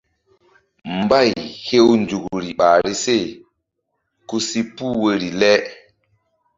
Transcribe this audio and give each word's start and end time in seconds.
Mbay 1.01 1.29
hew 1.65 1.89
nzukri 2.01 2.49
ɓahri 2.59 2.93
se 3.03 3.17
ku 4.27 4.35
si 4.47 4.59
puh 4.75 4.93
woyri 5.01 5.29
le. 5.41 5.51